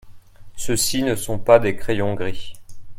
[0.55, 2.53] Ceux-ci ne sont pas des crayons gris.